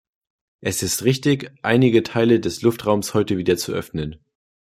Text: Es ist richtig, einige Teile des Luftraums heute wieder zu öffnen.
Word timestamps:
Es 0.61 0.81
ist 0.81 1.03
richtig, 1.03 1.51
einige 1.61 2.01
Teile 2.01 2.39
des 2.39 2.63
Luftraums 2.63 3.13
heute 3.13 3.37
wieder 3.37 3.55
zu 3.55 3.71
öffnen. 3.71 4.19